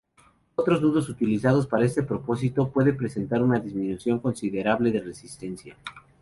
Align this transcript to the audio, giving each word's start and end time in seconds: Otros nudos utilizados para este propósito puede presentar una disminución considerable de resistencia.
Otros 0.55 0.81
nudos 0.81 1.09
utilizados 1.09 1.67
para 1.67 1.85
este 1.85 2.01
propósito 2.01 2.71
puede 2.71 2.91
presentar 2.91 3.43
una 3.43 3.59
disminución 3.59 4.17
considerable 4.17 4.89
de 4.91 5.01
resistencia. 5.01 5.77